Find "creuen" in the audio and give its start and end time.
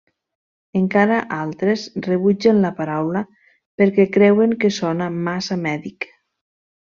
4.17-4.57